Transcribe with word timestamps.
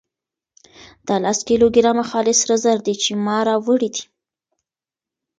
دا 1.07 1.15
لس 1.23 1.39
کيلو 1.47 1.67
ګرامه 1.75 2.03
خالص 2.09 2.37
سره 2.43 2.55
زر 2.63 2.77
دي 2.85 2.93
چې 3.03 3.11
ما 3.25 3.37
راوړي 3.47 3.89
دي. 3.95 4.03